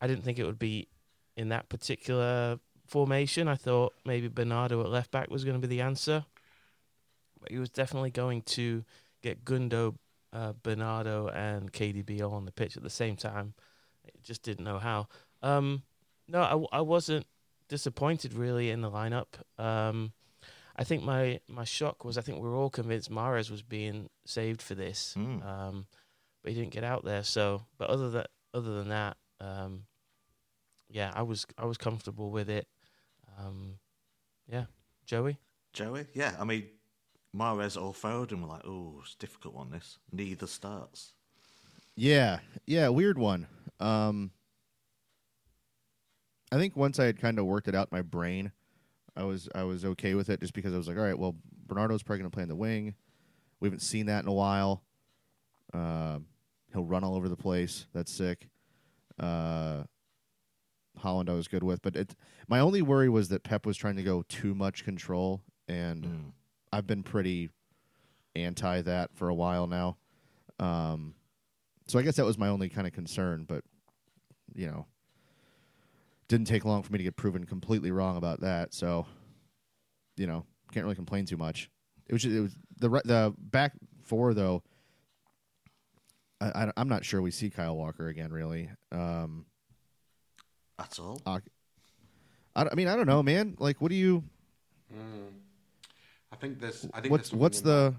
I 0.00 0.06
didn't 0.06 0.24
think 0.24 0.38
it 0.38 0.44
would 0.46 0.58
be 0.58 0.88
in 1.36 1.48
that 1.50 1.68
particular 1.68 2.58
formation. 2.86 3.48
I 3.48 3.56
thought 3.56 3.92
maybe 4.06 4.28
Bernardo 4.28 4.80
at 4.80 4.88
left 4.88 5.10
back 5.10 5.30
was 5.30 5.44
going 5.44 5.60
to 5.60 5.66
be 5.66 5.74
the 5.74 5.82
answer, 5.82 6.24
but 7.40 7.50
he 7.50 7.58
was 7.58 7.70
definitely 7.70 8.10
going 8.10 8.42
to 8.42 8.84
get 9.22 9.44
Gundo, 9.44 9.96
uh, 10.32 10.52
Bernardo, 10.62 11.28
and 11.28 11.72
KDB 11.72 12.22
all 12.22 12.34
on 12.34 12.44
the 12.44 12.52
pitch 12.52 12.76
at 12.76 12.82
the 12.82 12.90
same 12.90 13.16
time. 13.16 13.54
I 14.06 14.10
just 14.22 14.42
didn't 14.42 14.64
know 14.64 14.78
how. 14.78 15.08
Um, 15.44 15.82
no, 16.26 16.68
I 16.72 16.80
wasn't 16.80 17.26
disappointed 17.68 18.34
really 18.34 18.70
in 18.70 18.80
the 18.80 18.90
lineup. 18.90 19.26
Um, 19.58 20.12
I 20.76 20.84
think 20.84 21.02
my, 21.04 21.40
my 21.48 21.64
shock 21.64 22.04
was 22.04 22.18
I 22.18 22.22
think 22.22 22.40
we 22.40 22.48
were 22.48 22.56
all 22.56 22.70
convinced 22.70 23.10
Mahrez 23.10 23.50
was 23.50 23.62
being 23.62 24.08
saved 24.24 24.62
for 24.62 24.74
this. 24.74 25.14
Mm. 25.16 25.46
Um, 25.46 25.86
but 26.42 26.52
he 26.52 26.58
didn't 26.58 26.72
get 26.72 26.84
out 26.84 27.04
there. 27.04 27.22
So, 27.22 27.62
but 27.78 27.90
other 27.90 28.10
than 28.10 28.24
other 28.52 28.74
than 28.74 28.88
that, 28.88 29.16
um, 29.40 29.84
yeah, 30.90 31.10
I 31.14 31.22
was 31.22 31.46
I 31.58 31.64
was 31.64 31.78
comfortable 31.78 32.30
with 32.30 32.48
it. 32.48 32.66
Um, 33.38 33.78
yeah, 34.46 34.64
Joey. 35.06 35.38
Joey, 35.72 36.06
yeah, 36.14 36.34
I 36.38 36.44
mean, 36.44 36.68
Mahrez 37.34 37.80
or 37.80 37.92
Foden 37.92 38.42
were 38.42 38.48
like, 38.48 38.64
oh, 38.64 39.00
it's 39.02 39.14
a 39.14 39.18
difficult 39.18 39.54
one. 39.54 39.70
This 39.70 39.98
neither 40.12 40.46
starts. 40.46 41.14
Yeah, 41.96 42.40
yeah, 42.66 42.88
weird 42.88 43.18
one. 43.18 43.46
Um, 43.80 44.30
I 46.54 46.58
think 46.58 46.76
once 46.76 47.00
I 47.00 47.06
had 47.06 47.20
kind 47.20 47.40
of 47.40 47.46
worked 47.46 47.66
it 47.66 47.74
out 47.74 47.88
in 47.90 47.96
my 47.98 48.02
brain, 48.02 48.52
I 49.16 49.24
was 49.24 49.48
I 49.56 49.64
was 49.64 49.84
okay 49.84 50.14
with 50.14 50.30
it 50.30 50.40
just 50.40 50.54
because 50.54 50.72
I 50.72 50.76
was 50.76 50.86
like, 50.86 50.96
all 50.96 51.02
right, 51.02 51.18
well, 51.18 51.34
Bernardo's 51.66 52.04
probably 52.04 52.20
going 52.20 52.30
to 52.30 52.34
play 52.34 52.42
in 52.44 52.48
the 52.48 52.54
wing. 52.54 52.94
We 53.58 53.66
haven't 53.66 53.80
seen 53.80 54.06
that 54.06 54.22
in 54.22 54.28
a 54.28 54.32
while. 54.32 54.84
Uh, 55.72 56.20
he'll 56.72 56.84
run 56.84 57.02
all 57.02 57.16
over 57.16 57.28
the 57.28 57.36
place. 57.36 57.86
That's 57.92 58.12
sick. 58.12 58.48
Uh, 59.18 59.84
Haaland, 61.02 61.28
I 61.28 61.32
was 61.32 61.48
good 61.48 61.64
with, 61.64 61.82
but 61.82 61.96
it. 61.96 62.14
My 62.46 62.60
only 62.60 62.82
worry 62.82 63.08
was 63.08 63.30
that 63.30 63.42
Pep 63.42 63.66
was 63.66 63.76
trying 63.76 63.96
to 63.96 64.04
go 64.04 64.22
too 64.28 64.54
much 64.54 64.84
control, 64.84 65.42
and 65.66 66.04
Mm. 66.04 66.32
I've 66.72 66.86
been 66.86 67.02
pretty 67.02 67.50
anti 68.36 68.80
that 68.82 69.10
for 69.14 69.28
a 69.28 69.34
while 69.34 69.66
now. 69.66 69.96
Um, 70.60 71.14
so 71.88 71.98
I 71.98 72.02
guess 72.02 72.16
that 72.16 72.24
was 72.24 72.38
my 72.38 72.48
only 72.48 72.68
kind 72.68 72.86
of 72.86 72.92
concern, 72.92 73.44
but 73.44 73.64
you 74.54 74.66
know, 74.68 74.86
didn't 76.28 76.46
take 76.46 76.64
long 76.64 76.82
for 76.82 76.92
me 76.92 76.98
to 76.98 77.04
get 77.04 77.16
proven 77.16 77.44
completely 77.44 77.90
wrong 77.90 78.16
about 78.16 78.40
that. 78.40 78.74
So, 78.74 79.06
you 80.16 80.26
know, 80.26 80.44
can't 80.72 80.84
really 80.84 80.96
complain 80.96 81.24
too 81.24 81.36
much. 81.36 81.70
It 82.06 82.12
was 82.12 82.22
just, 82.22 82.34
it 82.34 82.40
was 82.40 82.56
the 82.78 82.88
the 83.04 83.34
back 83.38 83.72
four 84.02 84.34
though. 84.34 84.62
I, 86.40 86.64
I 86.64 86.72
I'm 86.76 86.88
not 86.88 87.04
sure 87.04 87.22
we 87.22 87.30
see 87.30 87.50
Kyle 87.50 87.76
Walker 87.76 88.08
again. 88.08 88.32
Really, 88.32 88.70
um, 88.92 89.46
At 90.78 90.98
all? 90.98 91.20
I, 91.24 91.38
I 92.56 92.74
mean, 92.74 92.88
I 92.88 92.96
don't 92.96 93.06
know, 93.06 93.22
man. 93.22 93.56
Like, 93.58 93.80
what 93.80 93.88
do 93.88 93.94
you? 93.94 94.24
I 96.32 96.36
think 96.36 96.60
there's. 96.60 96.86
I 96.92 97.00
think 97.00 97.12
What's 97.12 97.32
what's 97.32 97.58
something 97.58 97.72
in 97.72 97.92
the 97.92 97.94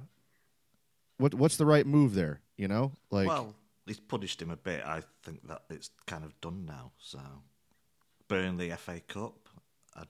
what 1.17 1.33
what's 1.33 1.57
the 1.57 1.65
right 1.65 1.85
move 1.85 2.13
there? 2.13 2.41
You 2.57 2.67
know, 2.67 2.91
like 3.11 3.27
well, 3.27 3.55
he's 3.85 3.99
punished 3.99 4.41
him 4.41 4.51
a 4.51 4.57
bit. 4.57 4.85
I 4.85 5.01
think 5.23 5.47
that 5.47 5.63
it's 5.69 5.89
kind 6.05 6.23
of 6.23 6.39
done 6.41 6.65
now. 6.65 6.91
So, 6.97 7.19
Burnley 8.27 8.71
FA 8.71 8.99
Cup, 9.01 9.49
I, 9.95 10.03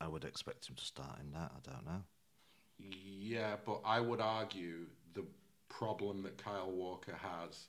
I 0.00 0.08
would 0.08 0.24
expect 0.24 0.68
him 0.68 0.76
to 0.76 0.84
start 0.84 1.20
in 1.20 1.32
that. 1.32 1.52
I 1.56 1.70
don't 1.70 1.84
know. 1.86 2.02
Yeah, 2.78 3.56
but 3.64 3.80
I 3.84 4.00
would 4.00 4.20
argue 4.20 4.86
the 5.14 5.24
problem 5.68 6.22
that 6.22 6.36
Kyle 6.36 6.70
Walker 6.70 7.14
has 7.14 7.66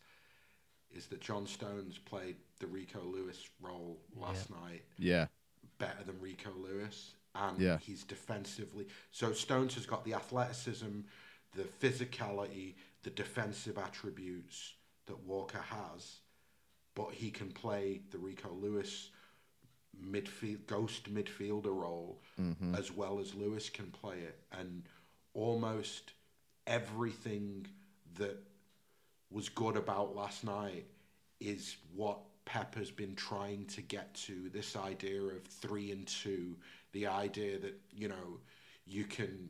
is 0.96 1.08
that 1.08 1.22
John 1.22 1.46
Stones 1.46 1.98
played 1.98 2.36
the 2.60 2.68
Rico 2.68 3.02
Lewis 3.04 3.50
role 3.62 3.98
last 4.16 4.50
night 4.50 4.84
yeah, 4.98 5.28
better 5.78 6.04
than 6.06 6.20
Rico 6.22 6.52
Lewis, 6.58 7.14
and 7.36 7.60
Yeah. 7.60 7.78
he's 7.80 8.04
defensively. 8.04 8.88
So 9.12 9.34
Stones 9.34 9.76
has 9.76 9.86
got 9.86 10.06
the 10.06 10.14
athleticism, 10.14 11.02
the 11.54 11.64
physicality, 11.64 12.76
the 13.04 13.10
defensive 13.10 13.78
attributes 13.78 14.74
that 15.06 15.20
Walker 15.20 15.60
has, 15.60 16.20
but 16.96 17.12
he 17.12 17.30
can 17.30 17.52
play 17.52 18.02
the 18.12 18.18
Rico 18.18 18.52
Lewis 18.54 19.12
midfield 20.04 20.66
ghost 20.68 21.14
midfielder 21.14 21.76
role 21.76 22.22
mm-hmm. 22.40 22.76
as 22.76 22.92
well 22.92 23.20
as 23.20 23.34
Lewis 23.34 23.70
can 23.70 23.88
play 23.88 24.18
it, 24.18 24.40
and 24.60 24.84
almost 25.34 26.14
everything 26.68 27.68
that 28.18 28.38
was 29.32 29.50
good 29.50 29.76
about 29.76 30.16
last 30.16 30.44
night 30.44 30.86
is 31.40 31.78
what 31.94 32.20
Pep 32.46 32.76
has 32.76 32.92
been 32.92 33.16
trying 33.16 33.66
to 33.66 33.82
get 33.82 34.14
to. 34.14 34.50
This 34.50 34.76
idea 34.76 35.22
of 35.22 35.44
three 35.44 35.92
and 35.92 36.08
two, 36.08 36.56
the 36.92 37.08
idea 37.08 37.60
that 37.60 37.80
you 37.96 38.08
know 38.08 38.40
you 38.86 39.04
can 39.04 39.50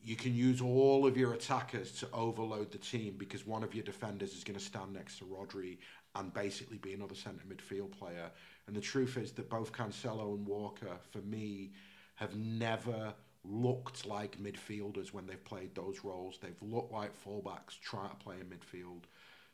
you 0.00 0.16
can 0.16 0.34
use 0.34 0.60
all 0.60 1.06
of 1.06 1.16
your 1.16 1.32
attackers 1.32 1.92
to 1.92 2.08
overload 2.12 2.70
the 2.70 2.78
team 2.78 3.14
because 3.18 3.46
one 3.46 3.64
of 3.64 3.74
your 3.74 3.84
defenders 3.84 4.32
is 4.32 4.44
going 4.44 4.58
to 4.58 4.64
stand 4.64 4.92
next 4.92 5.18
to 5.18 5.24
Rodri 5.24 5.78
and 6.14 6.32
basically 6.32 6.78
be 6.78 6.92
another 6.92 7.14
centre 7.14 7.44
midfield 7.48 7.92
player. 7.92 8.30
And 8.66 8.74
the 8.74 8.80
truth 8.80 9.16
is 9.16 9.32
that 9.32 9.48
both 9.48 9.72
Cancelo 9.72 10.34
and 10.34 10.46
Walker, 10.46 10.96
for 11.10 11.18
me, 11.18 11.72
have 12.16 12.36
never 12.36 13.14
looked 13.44 14.06
like 14.06 14.38
midfielders 14.38 15.12
when 15.12 15.26
they've 15.26 15.44
played 15.44 15.74
those 15.74 16.00
roles. 16.04 16.38
They've 16.42 16.62
looked 16.62 16.92
like 16.92 17.12
fullbacks 17.24 17.78
trying 17.80 18.10
to 18.10 18.16
play 18.16 18.36
in 18.40 18.46
midfield. 18.46 19.04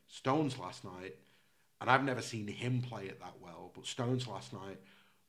Stones 0.08 0.58
last 0.58 0.84
night, 0.84 1.16
and 1.80 1.90
I've 1.90 2.04
never 2.04 2.22
seen 2.22 2.46
him 2.46 2.82
play 2.82 3.04
it 3.06 3.20
that 3.20 3.34
well, 3.42 3.72
but 3.74 3.86
Stones 3.86 4.26
last 4.26 4.52
night 4.52 4.78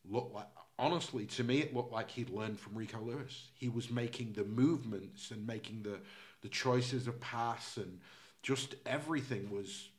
looked 0.10 0.34
like 0.34 0.48
honestly 0.78 1.26
to 1.26 1.44
me 1.44 1.60
it 1.60 1.74
looked 1.74 1.92
like 1.92 2.12
he'd 2.12 2.30
learned 2.30 2.60
from 2.60 2.76
Rico 2.76 3.02
Lewis. 3.02 3.50
He 3.56 3.70
was 3.70 3.90
making 3.90 4.34
the 4.34 4.44
movements 4.44 5.32
and 5.32 5.46
making 5.48 5.84
the 5.84 6.00
the 6.42 6.50
choices 6.50 7.08
of 7.08 7.20
pass 7.20 7.78
and 7.78 8.00
just 8.42 8.76
everything 8.86 9.50
was. 9.50 9.90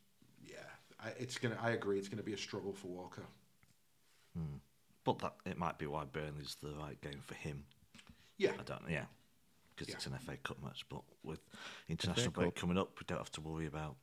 I, 1.03 1.09
it's 1.19 1.39
gonna. 1.39 1.59
I 1.61 1.71
agree. 1.73 1.99
It's 1.99 2.09
gonna 2.09 2.23
be 2.23 2.33
a 2.33 2.39
struggle 2.39 2.73
for 2.73 2.89
Walker. 2.89 3.23
Hmm. 4.37 4.57
But 5.05 5.19
that 5.21 5.35
it 5.45 5.59
might 5.59 5.79
be 5.79 5.87
why 5.87 6.05
Burnley's 6.05 6.57
the 6.63 6.73
right 6.75 7.01
game 7.01 7.21
for 7.25 7.35
him. 7.35 7.65
Yeah, 8.39 8.53
I 8.59 8.63
don't. 8.63 8.83
Yeah, 8.89 9.05
because 9.75 9.89
Yeah. 9.89 9.95
it's 9.97 10.07
an 10.07 10.19
FA 10.25 10.37
Cup 10.39 10.63
match. 10.63 10.85
But 10.89 11.03
with 11.23 11.41
international 11.89 12.33
break 12.33 12.55
Cup. 12.55 12.61
coming 12.61 12.79
up, 12.79 12.99
we 12.99 13.05
don't 13.07 13.19
have 13.19 13.31
to 13.33 13.41
worry 13.41 13.67
about 13.67 13.97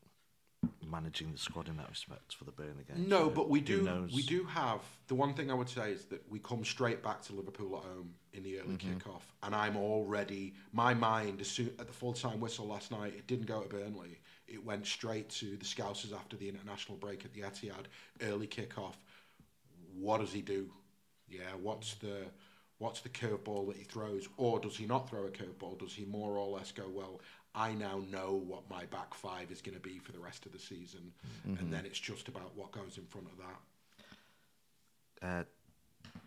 managing 0.93 1.31
the 1.31 1.37
squad 1.37 1.67
in 1.67 1.77
that 1.77 1.89
respect 1.89 2.35
for 2.35 2.43
the 2.43 2.51
Burnley 2.51 2.83
game. 2.87 3.09
No, 3.09 3.25
So 3.25 3.29
but 3.31 3.49
we 3.49 3.61
do. 3.61 4.07
We 4.13 4.21
do 4.21 4.43
have 4.45 4.81
the 5.07 5.15
one 5.15 5.33
thing 5.33 5.49
I 5.49 5.53
would 5.53 5.69
say 5.69 5.91
is 5.91 6.05
that 6.05 6.21
we 6.29 6.39
come 6.39 6.63
straight 6.63 7.01
back 7.01 7.21
to 7.23 7.33
Liverpool 7.33 7.77
at 7.77 7.83
home 7.83 8.13
in 8.33 8.43
the 8.43 8.59
early 8.59 8.75
mm-hmm. 8.75 8.97
kickoff, 8.97 9.21
and 9.41 9.55
I'm 9.55 9.75
already 9.75 10.53
my 10.71 10.93
mind 10.93 11.41
as 11.41 11.47
soon 11.47 11.71
at 11.79 11.87
the 11.87 11.93
full 11.93 12.13
time 12.13 12.39
whistle 12.39 12.67
last 12.67 12.91
night. 12.91 13.13
It 13.17 13.27
didn't 13.27 13.47
go 13.47 13.61
to 13.61 13.69
Burnley. 13.69 14.19
It 14.47 14.63
went 14.63 14.85
straight 14.85 15.29
to 15.29 15.57
the 15.57 15.65
Scousers 15.65 16.13
after 16.13 16.35
the 16.35 16.47
international 16.47 16.97
break 16.97 17.25
at 17.25 17.33
the 17.33 17.41
Etihad. 17.41 17.85
Early 18.21 18.47
kickoff. 18.47 18.95
What 19.97 20.19
does 20.19 20.31
he 20.31 20.41
do? 20.41 20.69
Yeah, 21.27 21.53
what's 21.61 21.95
the 21.95 22.25
what's 22.77 23.01
the 23.01 23.09
curveball 23.09 23.67
that 23.67 23.77
he 23.77 23.83
throws, 23.83 24.27
or 24.37 24.59
does 24.59 24.75
he 24.75 24.85
not 24.85 25.09
throw 25.09 25.25
a 25.25 25.29
curveball? 25.29 25.79
Does 25.79 25.93
he 25.93 26.05
more 26.05 26.37
or 26.37 26.47
less 26.47 26.71
go 26.71 26.83
well? 26.93 27.21
I 27.55 27.73
now 27.73 28.01
know 28.11 28.41
what 28.47 28.69
my 28.69 28.85
back 28.85 29.13
five 29.13 29.51
is 29.51 29.61
going 29.61 29.75
to 29.75 29.81
be 29.81 29.99
for 29.99 30.11
the 30.11 30.19
rest 30.19 30.45
of 30.45 30.51
the 30.51 30.59
season, 30.59 31.11
and 31.45 31.71
then 31.71 31.85
it's 31.85 31.99
just 31.99 32.27
about 32.27 32.51
what 32.55 32.71
goes 32.71 32.97
in 32.97 33.05
front 33.05 33.27
of 33.27 33.37
that. 33.37 35.27
uh, 35.27 35.43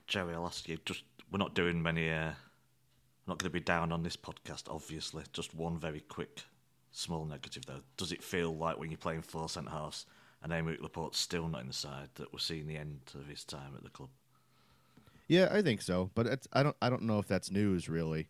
Jerry, 0.06 0.34
I'll 0.34 0.46
ask 0.46 0.68
you. 0.68 0.78
Just 0.84 1.02
we're 1.30 1.38
not 1.38 1.54
doing 1.54 1.82
many. 1.82 2.10
Uh, 2.10 2.32
not 3.26 3.38
going 3.38 3.50
to 3.50 3.50
be 3.50 3.60
down 3.60 3.90
on 3.90 4.04
this 4.04 4.16
podcast, 4.16 4.64
obviously. 4.70 5.24
Just 5.32 5.52
one 5.54 5.78
very 5.78 6.00
quick, 6.00 6.42
small 6.92 7.24
negative 7.24 7.66
though. 7.66 7.80
Does 7.96 8.12
it 8.12 8.22
feel 8.22 8.54
like 8.56 8.78
when 8.78 8.90
you're 8.90 8.98
playing 8.98 9.22
four 9.22 9.48
centre 9.48 9.70
halves 9.70 10.06
and 10.44 10.52
Aymeric 10.52 10.80
Laporte's 10.80 11.18
still 11.18 11.48
not 11.48 11.62
in 11.62 11.66
the 11.66 11.72
side 11.72 12.08
that 12.14 12.32
we're 12.32 12.38
seeing 12.38 12.68
the 12.68 12.76
end 12.76 13.00
of 13.14 13.26
his 13.26 13.42
time 13.42 13.72
at 13.76 13.82
the 13.82 13.90
club? 13.90 14.10
Yeah, 15.26 15.48
I 15.50 15.60
think 15.60 15.82
so, 15.82 16.08
but 16.14 16.26
it's, 16.28 16.46
I 16.52 16.62
don't 16.62 16.76
I 16.80 16.88
don't 16.88 17.02
know 17.02 17.18
if 17.18 17.26
that's 17.26 17.50
news 17.50 17.88
really. 17.88 18.28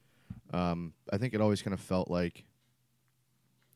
Um, 0.54 0.94
I 1.12 1.18
think 1.18 1.34
it 1.34 1.42
always 1.42 1.60
kind 1.60 1.74
of 1.74 1.80
felt 1.80 2.10
like 2.10 2.44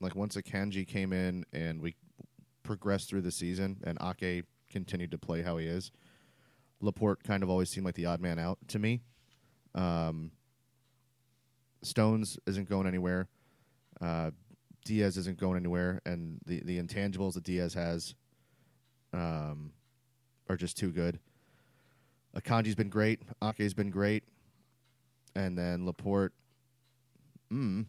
like 0.01 0.15
once 0.15 0.37
Akanji 0.37 0.87
came 0.87 1.13
in 1.13 1.45
and 1.53 1.81
we 1.81 1.95
progressed 2.63 3.09
through 3.09 3.23
the 3.23 3.31
season 3.31 3.79
and 3.85 3.99
Ake 4.03 4.45
continued 4.71 5.11
to 5.11 5.19
play 5.19 5.43
how 5.43 5.57
he 5.57 5.67
is, 5.67 5.91
Laporte 6.81 7.23
kind 7.23 7.43
of 7.43 7.51
always 7.51 7.71
seemed 7.71 7.85
like 7.85 7.95
the 7.95 8.07
odd 8.07 8.21
man 8.21 8.39
out 8.39 8.59
to 8.69 8.79
me. 8.79 9.03
Um, 9.75 10.33
Stones 11.83 12.39
isn't 12.47 12.69
going 12.69 12.87
anywhere. 12.87 13.29
Uh, 14.01 14.31
Dias 14.85 15.17
isn't 15.17 15.39
going 15.39 15.57
anywhere, 15.57 16.01
and 16.07 16.39
the 16.47 16.63
the 16.65 16.83
intangibles 16.83 17.35
that 17.35 17.45
Dias 17.45 17.75
has 17.75 18.15
um, 19.13 19.73
are 20.49 20.57
just 20.57 20.77
too 20.77 20.91
good. 20.91 21.19
Akanji's 22.37 22.75
been 22.75 22.89
great. 22.89 23.21
Ake's 23.43 23.75
been 23.75 23.91
great. 23.91 24.25
And 25.35 25.57
then 25.57 25.87
Laporte, 25.87 26.33
mm, 27.53 27.87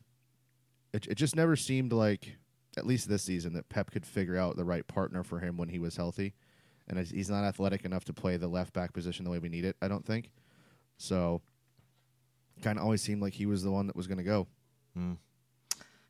it, 0.94 1.08
it 1.08 1.16
just 1.16 1.36
never 1.36 1.56
seemed 1.56 1.94
like, 1.94 2.38
at 2.78 2.86
least 2.86 3.08
this 3.10 3.24
season, 3.24 3.54
that 3.54 3.70
Pep 3.70 3.92
could 3.92 4.06
figure 4.06 4.38
out 4.38 4.56
the 4.58 4.64
right 4.66 4.86
partner 4.88 5.24
for 5.24 5.40
him 5.40 5.58
when 5.58 5.70
he 5.70 5.80
was 5.80 5.96
healthy. 5.96 6.34
And 6.88 6.98
he's- 7.00 7.30
not 7.30 7.44
athletic 7.44 7.86
enough 7.86 8.04
to 8.06 8.14
play 8.14 8.38
the 8.38 8.48
left 8.48 8.74
back 8.74 8.92
position 8.94 9.24
the 9.26 9.32
way 9.32 9.40
we 9.40 9.50
need 9.50 9.64
it, 9.66 9.78
I 9.82 9.88
don't 9.88 10.06
think. 10.06 10.32
So, 10.98 11.42
kind 12.62 12.78
of 12.78 12.84
always 12.84 13.02
seemed 13.02 13.22
like 13.22 13.34
he 13.34 13.46
was 13.46 13.64
the 13.64 13.72
one 13.72 13.88
that 13.88 13.96
was 13.96 14.08
going 14.08 14.18
to 14.18 14.24
go. 14.24 14.48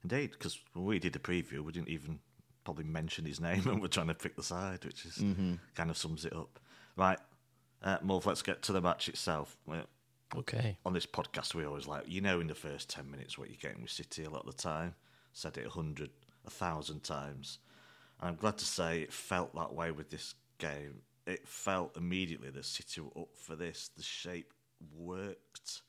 Indeed, 0.04 0.32
because 0.32 0.60
when 0.74 0.86
we 0.86 0.98
did 1.00 1.14
the 1.14 1.20
preview, 1.20 1.60
we 1.62 1.72
didn't 1.72 1.90
even 1.90 2.20
probably 2.64 2.84
mention 2.86 3.26
his 3.26 3.40
name 3.40 3.62
and 3.68 3.82
we're 3.82 3.88
trying 3.88 4.08
to 4.08 4.14
pick 4.16 4.36
the 4.36 4.44
side, 4.44 4.84
which 4.84 5.06
is 5.06 5.18
kind 5.76 5.90
of 5.90 5.98
sums 5.98 6.26
it 6.26 6.36
up. 6.36 6.60
Right, 6.96 7.20
uh, 7.84 7.98
let's 8.04 8.42
get 8.42 8.62
to 8.64 8.72
the 8.74 8.82
match 8.82 9.08
itself. 9.10 9.58
Okay. 10.38 10.78
on 10.86 10.94
this 10.94 11.06
podcast, 11.06 11.54
we 11.54 11.66
always 11.66 11.88
like, 11.88 12.04
you 12.08 12.22
know, 12.22 12.40
in 12.40 12.48
the 12.48 12.56
first 12.56 12.90
10 12.90 13.10
minutes 13.10 13.38
what 13.38 13.50
you're 13.50 13.58
getting 13.62 13.82
with 13.82 13.92
City 13.92 14.24
a 14.24 14.30
lot 14.30 14.48
of 14.48 14.56
the 14.56 14.62
time. 14.62 14.96
Said 15.34 15.58
it 15.58 15.68
a 15.68 15.70
hundred, 15.70 16.10
a 16.46 16.50
thousand 16.50 17.04
times. 17.04 17.60
And 18.20 18.30
I'm 18.30 18.36
glad 18.36 18.58
to 18.60 18.66
say 18.66 19.02
it 19.02 19.14
felt 19.14 19.54
that 19.56 19.74
way 19.74 19.92
with 19.92 20.10
this 20.10 20.36
game. 20.58 21.02
It 21.26 21.48
felt 21.48 21.98
immediately 21.98 22.50
that 22.50 22.66
City 22.66 23.02
were 23.02 23.22
up 23.22 23.30
for 23.36 23.56
this. 23.56 23.90
The 23.96 24.04
shape 24.04 24.54
worked. 24.96 25.82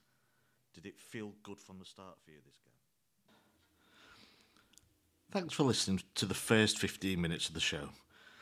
Did 0.74 0.86
it 0.86 0.98
feel 0.98 1.32
good 1.42 1.60
from 1.60 1.78
the 1.78 1.84
start 1.84 2.16
for 2.24 2.30
you, 2.30 2.38
this 2.44 2.56
game? 2.56 2.72
Thanks 5.30 5.54
for 5.54 5.62
listening 5.64 6.02
to 6.16 6.26
the 6.26 6.34
first 6.34 6.78
15 6.78 7.20
minutes 7.20 7.48
of 7.48 7.54
the 7.54 7.60
show. 7.60 7.88